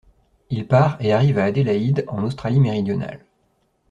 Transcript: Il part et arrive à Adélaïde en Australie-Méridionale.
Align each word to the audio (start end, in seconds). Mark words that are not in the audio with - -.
Il 0.49 0.65
part 0.65 0.97
et 0.99 1.13
arrive 1.13 1.37
à 1.37 1.43
Adélaïde 1.43 2.05
en 2.07 2.23
Australie-Méridionale. 2.23 3.23